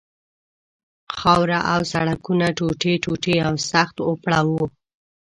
خاوره 1.17 1.59
او 1.73 1.79
سړکونه 1.93 2.45
ټوټې 2.57 2.93
ټوټې 3.03 3.35
او 3.47 3.53
سخت 3.71 3.95
اوپړه 4.07 4.39
وو. 4.49 4.65